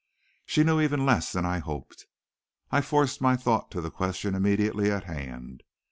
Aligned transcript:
She 0.47 0.63
knew 0.63 0.81
even 0.81 1.05
less 1.05 1.31
than 1.31 1.45
I 1.45 1.59
hoped. 1.59 2.07
I 2.71 2.81
forced 2.81 3.21
my 3.21 3.37
thought 3.37 3.69
to 3.69 3.81
the 3.81 3.91
question 3.91 4.33
immediately 4.33 4.89
at 4.91 5.03
hand. 5.03 5.61